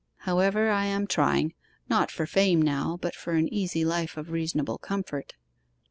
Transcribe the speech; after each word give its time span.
However, 0.21 0.71
I 0.71 0.85
am 0.87 1.05
trying 1.05 1.53
not 1.87 2.09
for 2.09 2.25
fame 2.25 2.59
now, 2.59 2.97
but 2.99 3.13
for 3.13 3.33
an 3.33 3.47
easy 3.53 3.85
life 3.85 4.17
of 4.17 4.31
reasonable 4.31 4.79
comfort. 4.79 5.33